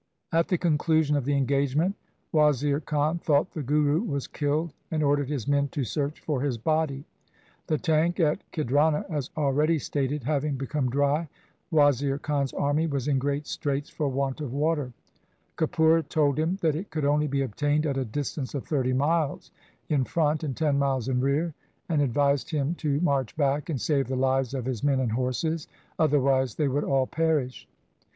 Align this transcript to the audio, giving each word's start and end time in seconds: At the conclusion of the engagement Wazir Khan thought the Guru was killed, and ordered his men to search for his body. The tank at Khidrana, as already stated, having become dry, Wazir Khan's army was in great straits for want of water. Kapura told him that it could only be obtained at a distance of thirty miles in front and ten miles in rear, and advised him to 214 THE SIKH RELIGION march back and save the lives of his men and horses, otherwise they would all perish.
At 0.31 0.47
the 0.47 0.57
conclusion 0.57 1.15
of 1.15 1.25
the 1.25 1.37
engagement 1.37 1.95
Wazir 2.31 2.79
Khan 2.79 3.19
thought 3.19 3.51
the 3.51 3.61
Guru 3.61 4.01
was 4.01 4.25
killed, 4.25 4.73
and 4.89 5.03
ordered 5.03 5.29
his 5.29 5.47
men 5.47 5.67
to 5.67 5.83
search 5.83 6.19
for 6.21 6.41
his 6.41 6.57
body. 6.57 7.05
The 7.67 7.77
tank 7.77 8.19
at 8.19 8.41
Khidrana, 8.51 9.05
as 9.11 9.29
already 9.37 9.77
stated, 9.77 10.23
having 10.23 10.55
become 10.55 10.89
dry, 10.89 11.29
Wazir 11.69 12.17
Khan's 12.17 12.51
army 12.51 12.87
was 12.87 13.07
in 13.07 13.19
great 13.19 13.45
straits 13.45 13.91
for 13.91 14.07
want 14.09 14.41
of 14.41 14.51
water. 14.53 14.91
Kapura 15.55 16.01
told 16.09 16.39
him 16.39 16.57
that 16.61 16.75
it 16.75 16.89
could 16.89 17.05
only 17.05 17.27
be 17.27 17.43
obtained 17.43 17.85
at 17.85 17.95
a 17.99 18.03
distance 18.03 18.55
of 18.55 18.65
thirty 18.65 18.93
miles 18.93 19.51
in 19.87 20.03
front 20.03 20.43
and 20.43 20.57
ten 20.57 20.79
miles 20.79 21.09
in 21.09 21.19
rear, 21.21 21.53
and 21.87 22.01
advised 22.01 22.49
him 22.49 22.73
to 22.73 22.97
214 22.97 22.97
THE 22.97 22.97
SIKH 22.97 23.03
RELIGION 23.03 23.05
march 23.05 23.37
back 23.61 23.69
and 23.69 23.79
save 23.79 24.07
the 24.07 24.15
lives 24.19 24.55
of 24.55 24.65
his 24.65 24.83
men 24.83 24.99
and 24.99 25.11
horses, 25.11 25.67
otherwise 25.99 26.55
they 26.55 26.67
would 26.67 26.83
all 26.83 27.05
perish. 27.05 27.67